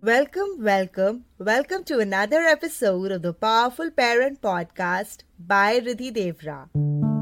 Welcome, 0.00 0.62
welcome, 0.62 1.24
welcome 1.38 1.84
to 1.84 1.98
another 1.98 2.40
episode 2.40 3.12
of 3.12 3.20
the 3.20 3.34
Powerful 3.34 3.90
Parent 3.90 4.40
Podcast 4.40 5.24
by 5.38 5.80
Riddhi 5.80 6.10
Deorah. 6.16 7.15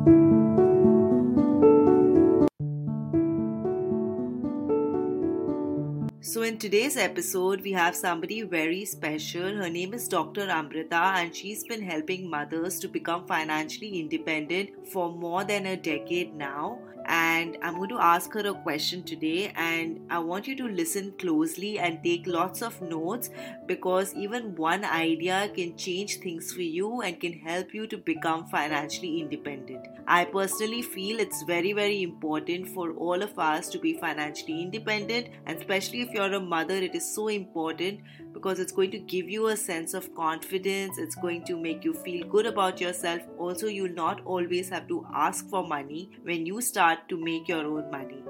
So, 6.34 6.42
in 6.42 6.58
today's 6.58 6.96
episode, 6.96 7.60
we 7.60 7.70
have 7.74 7.94
somebody 7.94 8.42
very 8.42 8.84
special. 8.86 9.54
Her 9.54 9.70
name 9.70 9.94
is 9.94 10.08
Dr. 10.08 10.48
Amrita, 10.50 11.02
and 11.18 11.32
she's 11.32 11.62
been 11.62 11.80
helping 11.80 12.28
mothers 12.28 12.80
to 12.80 12.88
become 12.88 13.24
financially 13.24 14.00
independent 14.00 14.88
for 14.88 15.12
more 15.12 15.44
than 15.44 15.66
a 15.66 15.76
decade 15.76 16.34
now 16.34 16.80
and 17.06 17.58
I'm 17.62 17.76
going 17.76 17.90
to 17.90 17.98
ask 17.98 18.32
her 18.32 18.46
a 18.48 18.54
question 18.54 19.02
today. 19.02 19.52
And 19.56 20.00
I 20.10 20.18
want 20.18 20.46
you 20.46 20.56
to 20.56 20.64
listen 20.68 21.12
closely 21.18 21.78
and 21.78 22.02
take 22.02 22.26
lots 22.26 22.62
of 22.62 22.80
notes 22.80 23.30
because 23.66 24.14
even 24.14 24.54
one 24.56 24.84
idea 24.84 25.50
can 25.54 25.76
change 25.76 26.18
things 26.18 26.52
for 26.52 26.62
you 26.62 27.02
and 27.02 27.20
can 27.20 27.32
help 27.32 27.74
you 27.74 27.86
to 27.88 27.98
become 27.98 28.46
financially 28.46 29.20
independent. 29.20 29.86
I 30.06 30.24
personally 30.24 30.82
feel 30.82 31.20
it's 31.20 31.42
very, 31.42 31.72
very 31.72 32.02
important 32.02 32.68
for 32.68 32.92
all 32.92 33.22
of 33.22 33.38
us 33.38 33.68
to 33.70 33.78
be 33.78 33.94
financially 33.98 34.62
independent, 34.62 35.28
and 35.46 35.58
especially 35.58 36.02
if 36.02 36.10
you're 36.10 36.23
a 36.32 36.40
mother, 36.40 36.74
it 36.74 36.94
is 36.94 37.04
so 37.14 37.28
important 37.28 38.00
because 38.32 38.58
it's 38.58 38.72
going 38.72 38.90
to 38.92 38.98
give 38.98 39.28
you 39.28 39.48
a 39.48 39.56
sense 39.56 39.92
of 39.92 40.14
confidence, 40.14 40.96
it's 40.96 41.14
going 41.14 41.44
to 41.44 41.56
make 41.56 41.84
you 41.84 41.92
feel 41.92 42.26
good 42.26 42.46
about 42.46 42.80
yourself. 42.80 43.20
Also, 43.38 43.66
you'll 43.66 43.92
not 43.92 44.22
always 44.24 44.68
have 44.70 44.88
to 44.88 45.06
ask 45.14 45.48
for 45.50 45.66
money 45.66 46.08
when 46.22 46.46
you 46.46 46.60
start 46.60 47.00
to 47.08 47.16
make 47.16 47.48
your 47.48 47.66
own 47.66 47.90
money. 47.90 48.22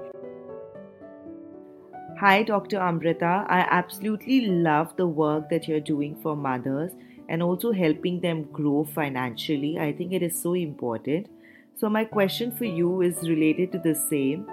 Hi, 2.19 2.43
Dr. 2.43 2.79
Amrita. 2.79 3.45
I 3.47 3.67
absolutely 3.69 4.47
love 4.47 4.95
the 4.97 5.07
work 5.07 5.49
that 5.49 5.67
you're 5.67 5.79
doing 5.79 6.15
for 6.21 6.35
mothers 6.35 6.91
and 7.29 7.43
also 7.43 7.71
helping 7.71 8.21
them 8.21 8.43
grow 8.51 8.83
financially. 8.83 9.77
I 9.79 9.91
think 9.93 10.13
it 10.13 10.23
is 10.23 10.41
so 10.41 10.53
important. 10.53 11.27
So, 11.75 11.89
my 11.89 12.05
question 12.05 12.51
for 12.51 12.65
you 12.65 13.01
is 13.01 13.27
related 13.27 13.71
to 13.73 13.79
the 13.79 13.95
same. 13.95 14.47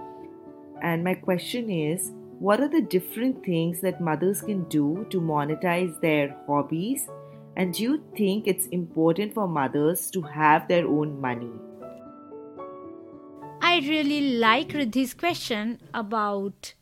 And 0.82 1.04
my 1.04 1.14
question 1.14 1.70
is 1.70 2.10
what 2.42 2.60
are 2.60 2.66
the 2.66 2.82
different 2.82 3.44
things 3.44 3.80
that 3.82 4.00
mothers 4.00 4.40
can 4.40 4.64
do 4.64 5.06
to 5.10 5.20
monetize 5.20 6.00
their 6.00 6.36
hobbies? 6.48 7.08
And 7.56 7.72
do 7.72 7.84
you 7.84 8.02
think 8.16 8.48
it's 8.48 8.66
important 8.78 9.32
for 9.32 9.46
mothers 9.46 10.10
to 10.10 10.22
have 10.22 10.66
their 10.66 10.88
own 10.88 11.20
money? 11.20 11.52
I 13.60 13.78
really 13.88 14.38
like 14.38 14.72
Riddhi's 14.72 15.14
question 15.14 15.78
about 15.94 16.74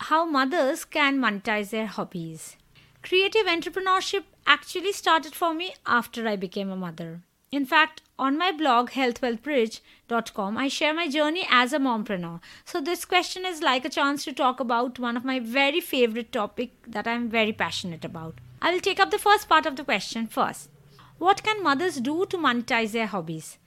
how 0.00 0.24
mothers 0.24 0.86
can 0.86 1.18
monetize 1.18 1.68
their 1.68 1.86
hobbies. 1.86 2.56
Creative 3.02 3.44
entrepreneurship 3.44 4.24
actually 4.46 4.92
started 4.92 5.34
for 5.34 5.52
me 5.52 5.74
after 5.84 6.26
I 6.26 6.36
became 6.36 6.70
a 6.70 6.76
mother. 6.76 7.25
In 7.52 7.64
fact, 7.64 8.02
on 8.18 8.36
my 8.36 8.50
blog 8.50 8.90
healthwealthbridge.com, 8.90 10.58
I 10.58 10.68
share 10.68 10.92
my 10.92 11.08
journey 11.08 11.46
as 11.48 11.72
a 11.72 11.78
mompreneur. 11.78 12.40
So 12.64 12.80
this 12.80 13.04
question 13.04 13.46
is 13.46 13.62
like 13.62 13.84
a 13.84 13.90
chance 13.90 14.24
to 14.24 14.32
talk 14.32 14.58
about 14.58 14.98
one 14.98 15.16
of 15.16 15.24
my 15.24 15.38
very 15.38 15.80
favorite 15.80 16.32
topic 16.32 16.72
that 16.86 17.06
I'm 17.06 17.28
very 17.28 17.52
passionate 17.52 18.04
about. 18.04 18.40
I 18.60 18.72
will 18.72 18.80
take 18.80 18.98
up 18.98 19.10
the 19.10 19.18
first 19.18 19.48
part 19.48 19.64
of 19.64 19.76
the 19.76 19.84
question 19.84 20.26
first. 20.26 20.70
What 21.18 21.42
can 21.42 21.62
mothers 21.62 21.96
do 22.00 22.26
to 22.26 22.36
monetize 22.36 22.92
their 22.92 23.06
hobbies? 23.06 23.58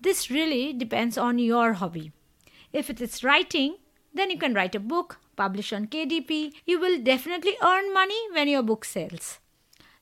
This 0.00 0.30
really 0.30 0.72
depends 0.72 1.18
on 1.18 1.38
your 1.38 1.74
hobby. 1.74 2.12
If 2.72 2.90
it 2.90 3.00
is 3.00 3.22
writing, 3.22 3.76
then 4.14 4.30
you 4.30 4.38
can 4.38 4.54
write 4.54 4.74
a 4.74 4.80
book, 4.80 5.18
publish 5.36 5.72
on 5.72 5.88
KDP. 5.88 6.52
You 6.64 6.80
will 6.80 7.02
definitely 7.02 7.56
earn 7.62 7.92
money 7.92 8.20
when 8.32 8.48
your 8.48 8.62
book 8.62 8.84
sells. 8.84 9.38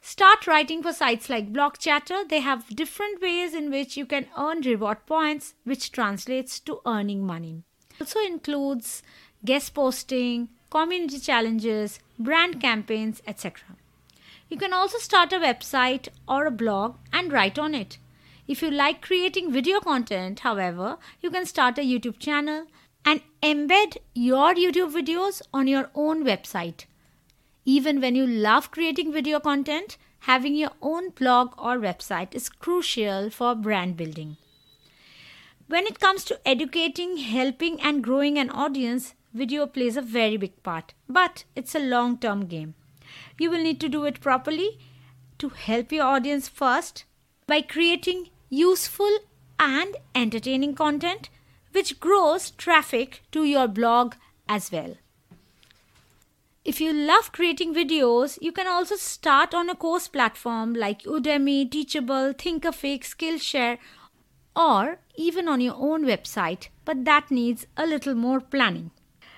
Start 0.06 0.46
writing 0.46 0.82
for 0.82 0.92
sites 0.92 1.30
like 1.30 1.50
Blogchatter. 1.50 2.28
They 2.28 2.40
have 2.40 2.76
different 2.76 3.22
ways 3.22 3.54
in 3.54 3.70
which 3.70 3.96
you 3.96 4.04
can 4.04 4.26
earn 4.36 4.60
reward 4.60 4.98
points, 5.06 5.54
which 5.64 5.92
translates 5.92 6.60
to 6.60 6.82
earning 6.84 7.24
money. 7.24 7.62
Also 7.98 8.20
includes 8.20 9.02
guest 9.46 9.72
posting, 9.72 10.50
community 10.68 11.18
challenges, 11.18 12.00
brand 12.18 12.60
campaigns, 12.60 13.22
etc. 13.26 13.64
You 14.50 14.58
can 14.58 14.74
also 14.74 14.98
start 14.98 15.32
a 15.32 15.36
website 15.36 16.08
or 16.28 16.44
a 16.44 16.50
blog 16.50 16.96
and 17.10 17.32
write 17.32 17.58
on 17.58 17.74
it. 17.74 17.96
If 18.46 18.60
you 18.60 18.70
like 18.70 19.00
creating 19.00 19.52
video 19.52 19.80
content, 19.80 20.40
however, 20.40 20.98
you 21.22 21.30
can 21.30 21.46
start 21.46 21.78
a 21.78 21.80
YouTube 21.80 22.18
channel 22.18 22.66
and 23.06 23.22
embed 23.42 23.96
your 24.12 24.54
YouTube 24.54 24.92
videos 24.92 25.40
on 25.54 25.66
your 25.66 25.88
own 25.94 26.26
website. 26.26 26.84
Even 27.64 28.00
when 28.00 28.14
you 28.14 28.26
love 28.26 28.70
creating 28.70 29.12
video 29.12 29.40
content, 29.40 29.96
having 30.20 30.54
your 30.54 30.72
own 30.82 31.10
blog 31.10 31.54
or 31.58 31.78
website 31.78 32.34
is 32.34 32.48
crucial 32.48 33.30
for 33.30 33.54
brand 33.54 33.96
building. 33.96 34.36
When 35.66 35.86
it 35.86 35.98
comes 35.98 36.24
to 36.24 36.40
educating, 36.46 37.16
helping, 37.16 37.80
and 37.80 38.04
growing 38.04 38.38
an 38.38 38.50
audience, 38.50 39.14
video 39.32 39.66
plays 39.66 39.96
a 39.96 40.02
very 40.02 40.36
big 40.36 40.62
part, 40.62 40.92
but 41.08 41.44
it's 41.56 41.74
a 41.74 41.78
long 41.78 42.18
term 42.18 42.46
game. 42.46 42.74
You 43.38 43.50
will 43.50 43.62
need 43.62 43.80
to 43.80 43.88
do 43.88 44.04
it 44.04 44.20
properly 44.20 44.78
to 45.38 45.48
help 45.48 45.90
your 45.90 46.04
audience 46.04 46.48
first 46.48 47.04
by 47.46 47.62
creating 47.62 48.28
useful 48.50 49.18
and 49.58 49.96
entertaining 50.14 50.74
content 50.74 51.30
which 51.72 51.98
grows 51.98 52.50
traffic 52.52 53.22
to 53.32 53.44
your 53.44 53.66
blog 53.66 54.14
as 54.48 54.70
well. 54.70 54.96
If 56.64 56.80
you 56.80 56.94
love 56.94 57.30
creating 57.30 57.74
videos, 57.74 58.38
you 58.40 58.50
can 58.50 58.66
also 58.66 58.96
start 58.96 59.52
on 59.52 59.68
a 59.68 59.74
course 59.74 60.08
platform 60.08 60.72
like 60.72 61.02
Udemy, 61.02 61.70
Teachable, 61.70 62.32
Thinkific, 62.32 63.04
Skillshare, 63.04 63.76
or 64.56 64.98
even 65.14 65.46
on 65.46 65.60
your 65.60 65.74
own 65.76 66.06
website, 66.06 66.68
but 66.86 67.04
that 67.04 67.30
needs 67.30 67.66
a 67.76 67.86
little 67.86 68.14
more 68.14 68.40
planning. 68.40 68.92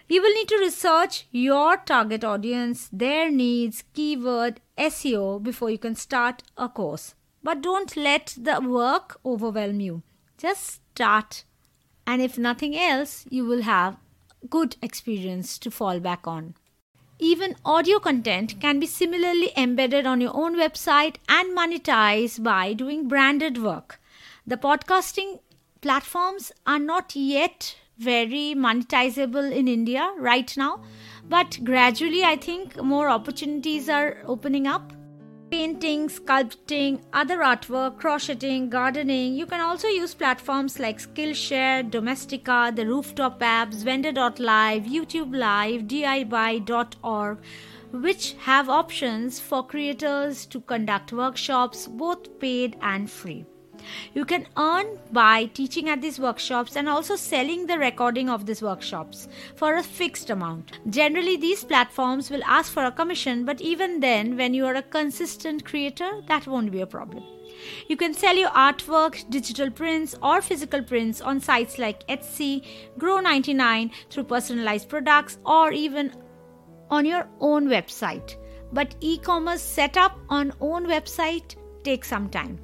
You 0.09 0.23
will 0.23 0.33
need 0.35 0.47
to 0.51 0.59
research 0.59 1.27
your 1.33 1.79
target 1.79 2.23
audience, 2.23 2.89
their 2.93 3.29
needs, 3.29 3.83
keyword, 3.93 4.61
SEO 4.79 5.43
before 5.43 5.69
you 5.69 5.79
can 5.79 5.97
start 5.97 6.45
a 6.57 6.69
course. 6.69 7.17
But 7.43 7.61
don't 7.61 7.97
let 7.97 8.37
the 8.41 8.61
work 8.61 9.19
overwhelm 9.27 9.81
you. 9.81 10.05
Just 10.39 10.81
start. 10.93 11.43
And 12.07 12.23
if 12.23 12.39
nothing 12.39 12.77
else, 12.77 13.27
you 13.29 13.45
will 13.45 13.63
have 13.63 13.97
good 14.49 14.77
experience 14.81 15.59
to 15.59 15.73
fall 15.73 15.99
back 15.99 16.29
on. 16.29 16.55
Even 17.19 17.57
audio 17.65 17.99
content 17.99 18.61
can 18.61 18.79
be 18.79 18.87
similarly 18.87 19.51
embedded 19.57 20.07
on 20.07 20.21
your 20.21 20.37
own 20.37 20.55
website 20.55 21.17
and 21.29 21.57
monetized 21.57 22.43
by 22.43 22.75
doing 22.75 23.09
branded 23.09 23.63
work. 23.63 23.99
The 24.47 24.59
podcasting 24.59 25.41
platforms 25.81 26.53
are 26.67 26.79
not 26.79 27.17
yet 27.17 27.77
very 27.97 28.55
monetizable 28.55 29.51
in 29.51 29.67
India 29.67 30.13
right 30.19 30.55
now, 30.59 30.83
but 31.27 31.59
gradually 31.65 32.23
I 32.23 32.37
think 32.37 32.83
more 32.83 33.09
opportunities 33.09 33.89
are 33.89 34.19
opening 34.27 34.67
up 34.67 34.93
painting, 35.57 36.07
sculpting, 36.07 37.01
other 37.15 37.39
artwork, 37.39 37.97
crocheting, 37.97 38.69
gardening. 38.69 39.35
You 39.35 39.47
can 39.47 39.63
also 39.63 39.89
use 39.89 40.13
platforms 40.13 40.79
like 40.79 40.99
Skillshare, 40.99 41.91
Domestika, 41.91 42.77
the 42.77 42.87
rooftop 42.87 43.41
apps, 43.41 43.83
Vendor.live, 43.83 44.83
YouTube 44.83 45.35
Live, 45.35 45.85
DIY.org, 45.95 47.39
which 47.91 48.35
have 48.51 48.69
options 48.69 49.41
for 49.41 49.67
creators 49.67 50.45
to 50.45 50.61
conduct 50.61 51.15
workshops, 51.15 51.87
both 51.87 52.39
paid 52.39 52.77
and 52.83 53.11
free. 53.11 53.47
You 54.15 54.25
can 54.25 54.47
earn 54.57 54.99
by 55.13 55.47
teaching 55.47 55.89
at 55.89 56.01
these 56.01 56.19
workshops 56.19 56.77
and 56.77 56.89
also 56.89 57.17
selling 57.17 57.67
the 57.67 57.79
recording 57.79 58.29
of 58.29 58.47
these 58.47 58.63
workshops 58.63 59.29
for 59.55 59.77
a 59.77 59.83
fixed 59.83 60.31
amount. 60.31 60.79
Generally, 60.91 61.37
these 61.39 61.65
platforms 61.65 62.31
will 62.31 62.45
ask 62.45 62.73
for 62.73 62.85
a 62.85 62.93
commission, 62.93 63.45
but 63.45 63.61
even 63.61 64.01
then, 64.01 64.37
when 64.37 64.55
you 64.55 64.67
are 64.67 64.75
a 64.75 64.83
consistent 64.83 65.65
creator, 65.65 66.23
that 66.27 66.47
won't 66.47 66.73
be 66.73 66.81
a 66.81 66.87
problem. 66.87 67.25
You 67.89 67.97
can 67.97 68.15
sell 68.15 68.37
your 68.37 68.51
artwork, 68.51 69.29
digital 69.31 69.71
prints, 69.71 70.15
or 70.23 70.43
physical 70.43 70.83
prints 70.83 71.21
on 71.21 71.41
sites 71.41 71.79
like 71.79 72.07
Etsy, 72.09 72.65
Grow99 72.99 73.91
through 74.11 74.25
personalized 74.25 74.89
products, 74.89 75.39
or 75.45 75.73
even 75.73 76.13
on 76.91 77.05
your 77.05 77.29
own 77.41 77.69
website. 77.69 78.37
But 78.73 78.95
e 79.01 79.19
commerce 79.19 79.63
setup 79.63 80.19
on 80.29 80.53
own 80.61 80.87
website 80.87 81.57
takes 81.83 82.09
some 82.09 82.29
time. 82.29 82.59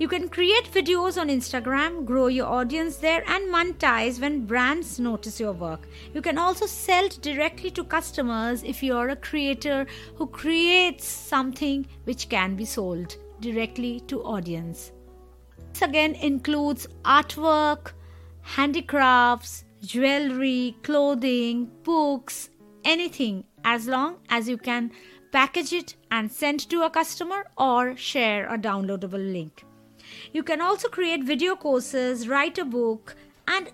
You 0.00 0.06
can 0.06 0.28
create 0.28 0.70
videos 0.72 1.20
on 1.20 1.28
Instagram, 1.28 2.04
grow 2.04 2.28
your 2.28 2.46
audience 2.46 2.98
there, 2.98 3.24
and 3.26 3.52
monetize 3.52 4.20
when 4.20 4.46
brands 4.46 5.00
notice 5.00 5.40
your 5.40 5.52
work. 5.52 5.88
You 6.14 6.22
can 6.22 6.38
also 6.38 6.66
sell 6.66 7.08
directly 7.08 7.72
to 7.72 7.82
customers 7.82 8.62
if 8.62 8.80
you 8.80 8.96
are 8.96 9.08
a 9.08 9.16
creator 9.16 9.88
who 10.14 10.28
creates 10.28 11.04
something 11.04 11.84
which 12.04 12.28
can 12.28 12.54
be 12.54 12.64
sold 12.64 13.16
directly 13.40 13.98
to 14.06 14.22
audience. 14.22 14.92
This 15.72 15.82
again 15.82 16.14
includes 16.14 16.86
artwork, 17.04 17.90
handicrafts, 18.42 19.64
jewelry, 19.82 20.76
clothing, 20.84 21.72
books, 21.82 22.50
anything, 22.84 23.42
as 23.64 23.88
long 23.88 24.18
as 24.28 24.48
you 24.48 24.58
can 24.58 24.92
package 25.32 25.72
it 25.72 25.96
and 26.12 26.30
send 26.30 26.70
to 26.70 26.82
a 26.82 26.90
customer 26.90 27.46
or 27.58 27.96
share 27.96 28.46
a 28.46 28.56
downloadable 28.56 29.32
link. 29.32 29.64
You 30.32 30.42
can 30.42 30.60
also 30.60 30.88
create 30.88 31.24
video 31.24 31.56
courses, 31.56 32.28
write 32.28 32.58
a 32.58 32.64
book, 32.64 33.16
and 33.46 33.70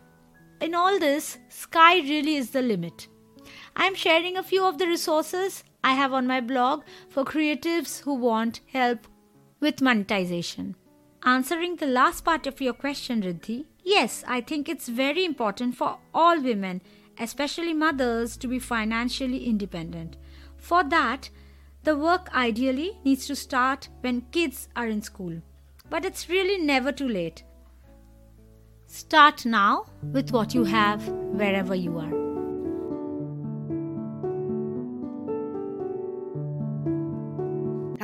in 0.61 0.75
all 0.75 0.99
this, 0.99 1.39
sky 1.49 1.99
really 1.99 2.37
is 2.37 2.51
the 2.51 2.63
limit. 2.63 3.09
I 3.77 3.87
am 3.87 3.95
sharing 3.95 4.37
a 4.37 4.43
few 4.43 4.65
of 4.65 4.79
the 4.79 4.87
resources 4.87 5.65
I 5.83 5.95
have 5.95 6.13
on 6.13 6.27
my 6.27 6.41
blog 6.41 6.85
for 7.09 7.25
creatives 7.25 8.01
who 8.01 8.15
want 8.15 8.61
help 8.73 9.07
with 9.61 9.83
monetization. 9.83 10.77
Answering 11.25 11.77
the 11.77 11.87
last 11.87 12.25
part 12.25 12.47
of 12.47 12.61
your 12.61 12.75
question, 12.75 13.23
Riddhi, 13.23 13.65
yes, 13.83 14.25
I 14.27 14.41
think 14.41 14.69
it's 14.69 14.89
very 14.89 15.25
important 15.25 15.77
for 15.77 15.99
all 16.13 16.41
women, 16.41 16.83
especially 17.19 17.75
mothers, 17.75 18.37
to 18.39 18.47
be 18.47 18.59
financially 18.59 19.47
independent. 19.47 20.17
For 20.57 20.85
that, 20.85 21.31
the 21.83 21.97
work 21.97 22.29
ideally 22.35 22.99
needs 23.05 23.27
to 23.27 23.37
start 23.37 23.89
when 24.01 24.23
kids 24.33 24.69
are 24.77 24.87
in 24.87 25.03
school. 25.03 25.43
But 25.91 26.05
it's 26.05 26.29
really 26.29 26.59
never 26.65 26.93
too 26.93 27.09
late. 27.09 27.45
Start 28.87 29.45
now 29.45 29.87
with 30.13 30.31
what 30.33 30.55
you 30.55 30.65
have 30.65 31.07
wherever 31.09 31.75
you 31.75 31.99
are. 31.99 32.24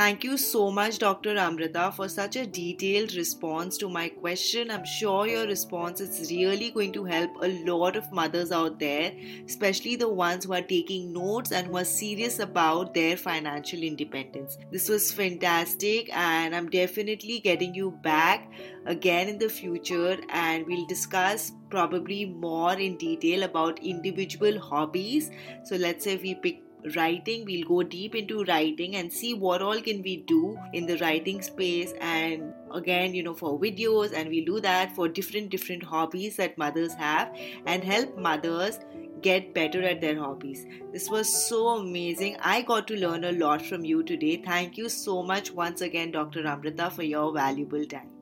Thank 0.00 0.24
you 0.24 0.38
so 0.38 0.70
much, 0.70 0.98
Dr. 0.98 1.36
Amrita, 1.36 1.92
for 1.94 2.08
such 2.08 2.34
a 2.36 2.46
detailed 2.46 3.14
response 3.14 3.76
to 3.76 3.86
my 3.86 4.08
question. 4.08 4.70
I'm 4.70 4.86
sure 4.86 5.26
your 5.26 5.46
response 5.46 6.00
is 6.00 6.30
really 6.30 6.70
going 6.70 6.92
to 6.92 7.04
help 7.04 7.30
a 7.42 7.48
lot 7.66 7.96
of 7.96 8.10
mothers 8.10 8.50
out 8.50 8.78
there, 8.78 9.12
especially 9.44 9.96
the 9.96 10.08
ones 10.08 10.46
who 10.46 10.54
are 10.54 10.62
taking 10.62 11.12
notes 11.12 11.52
and 11.52 11.66
who 11.66 11.76
are 11.76 11.84
serious 11.84 12.38
about 12.38 12.94
their 12.94 13.18
financial 13.18 13.82
independence. 13.82 14.56
This 14.72 14.88
was 14.88 15.12
fantastic, 15.12 16.08
and 16.16 16.56
I'm 16.56 16.70
definitely 16.70 17.38
getting 17.40 17.74
you 17.74 17.90
back 18.02 18.50
again 18.86 19.28
in 19.28 19.36
the 19.36 19.50
future, 19.50 20.16
and 20.30 20.66
we'll 20.66 20.86
discuss 20.86 21.52
probably 21.68 22.24
more 22.24 22.72
in 22.72 22.96
detail 22.96 23.42
about 23.42 23.84
individual 23.84 24.58
hobbies. 24.60 25.30
So, 25.64 25.76
let's 25.76 26.04
say 26.04 26.16
we 26.16 26.36
pick 26.36 26.62
writing 26.96 27.44
we'll 27.44 27.66
go 27.66 27.82
deep 27.82 28.14
into 28.14 28.44
writing 28.44 28.96
and 28.96 29.12
see 29.12 29.34
what 29.34 29.62
all 29.62 29.80
can 29.80 30.02
we 30.02 30.16
do 30.18 30.58
in 30.72 30.86
the 30.86 30.96
writing 30.98 31.42
space 31.42 31.92
and 32.00 32.52
again 32.72 33.14
you 33.14 33.22
know 33.22 33.34
for 33.34 33.58
videos 33.58 34.12
and 34.12 34.28
we'll 34.28 34.44
do 34.44 34.60
that 34.60 34.94
for 34.94 35.08
different 35.08 35.50
different 35.50 35.82
hobbies 35.82 36.36
that 36.36 36.56
mothers 36.58 36.94
have 36.94 37.36
and 37.66 37.84
help 37.84 38.16
mothers 38.18 38.78
get 39.22 39.52
better 39.54 39.82
at 39.82 40.00
their 40.00 40.18
hobbies. 40.18 40.66
This 40.92 41.10
was 41.10 41.28
so 41.46 41.68
amazing. 41.68 42.36
I 42.42 42.62
got 42.62 42.88
to 42.88 42.96
learn 42.96 43.24
a 43.24 43.32
lot 43.32 43.60
from 43.60 43.84
you 43.84 44.02
today. 44.02 44.36
Thank 44.36 44.78
you 44.78 44.88
so 44.88 45.22
much 45.22 45.52
once 45.52 45.82
again, 45.82 46.10
Dr. 46.10 46.46
Amrita, 46.46 46.90
for 46.90 47.02
your 47.02 47.32
valuable 47.32 47.84
time. 47.84 48.19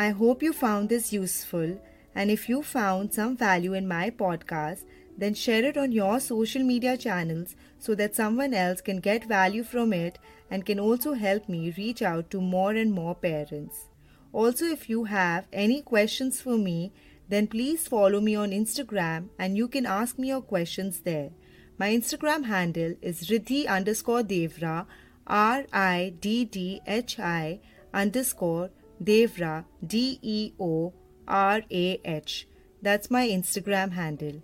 I 0.00 0.08
hope 0.08 0.42
you 0.42 0.54
found 0.54 0.88
this 0.88 1.12
useful. 1.12 1.78
And 2.14 2.30
if 2.30 2.48
you 2.48 2.62
found 2.62 3.12
some 3.12 3.36
value 3.36 3.74
in 3.74 3.86
my 3.86 4.08
podcast, 4.08 4.84
then 5.18 5.34
share 5.34 5.62
it 5.62 5.76
on 5.76 5.92
your 5.92 6.20
social 6.20 6.62
media 6.62 6.96
channels 6.96 7.54
so 7.78 7.94
that 7.96 8.16
someone 8.16 8.54
else 8.54 8.80
can 8.80 9.00
get 9.00 9.26
value 9.26 9.62
from 9.62 9.92
it 9.92 10.18
and 10.50 10.64
can 10.64 10.80
also 10.80 11.12
help 11.12 11.50
me 11.50 11.74
reach 11.76 12.00
out 12.00 12.30
to 12.30 12.40
more 12.40 12.72
and 12.72 12.94
more 12.94 13.14
parents. 13.14 13.88
Also, 14.32 14.64
if 14.64 14.88
you 14.88 15.04
have 15.04 15.46
any 15.52 15.82
questions 15.82 16.40
for 16.40 16.56
me, 16.56 16.94
then 17.28 17.46
please 17.46 17.86
follow 17.86 18.22
me 18.22 18.34
on 18.34 18.52
Instagram 18.52 19.28
and 19.38 19.58
you 19.58 19.68
can 19.68 19.84
ask 19.84 20.18
me 20.18 20.28
your 20.28 20.40
questions 20.40 21.00
there. 21.00 21.30
My 21.76 21.90
Instagram 21.90 22.46
handle 22.46 22.94
is 23.02 23.28
Riddhi 23.28 23.66
underscore 23.68 24.22
Deorah, 24.22 24.86
R 25.26 25.66
I 25.74 26.14
D 26.20 26.46
D 26.46 26.80
H 26.86 27.18
I 27.18 27.60
underscore 27.92 28.70
Deorah, 29.02 29.64
D 29.86 30.18
E 30.22 30.52
O 30.60 30.92
R 31.26 31.62
A 31.70 32.00
H. 32.04 32.46
That's 32.82 33.10
my 33.10 33.28
Instagram 33.28 33.92
handle. 33.92 34.42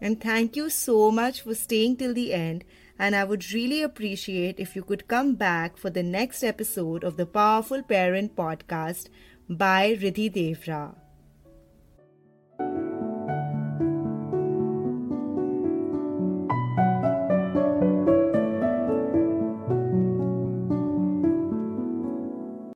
And 0.00 0.20
thank 0.20 0.56
you 0.56 0.70
so 0.70 1.10
much 1.10 1.42
for 1.42 1.54
staying 1.54 1.96
till 1.96 2.14
the 2.14 2.32
end. 2.32 2.64
And 2.98 3.14
I 3.14 3.24
would 3.24 3.52
really 3.52 3.82
appreciate 3.82 4.58
if 4.58 4.74
you 4.76 4.82
could 4.82 5.08
come 5.08 5.34
back 5.34 5.76
for 5.76 5.90
the 5.90 6.02
next 6.02 6.42
episode 6.42 7.04
of 7.04 7.16
the 7.16 7.26
Powerful 7.26 7.82
Parent 7.82 8.36
Podcast 8.36 9.08
by 9.48 9.96
Riddhi 10.00 10.32
Deorah. 10.32 10.94